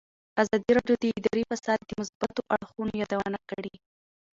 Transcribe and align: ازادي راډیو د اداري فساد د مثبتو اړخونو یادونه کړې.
ازادي 0.41 0.71
راډیو 0.77 0.95
د 0.99 1.03
اداري 1.17 1.43
فساد 1.49 1.79
د 1.85 1.89
مثبتو 2.01 2.41
اړخونو 2.55 2.93
یادونه 3.01 3.39
کړې. 3.49 3.73